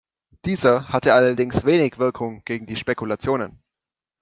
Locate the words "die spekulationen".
2.65-3.61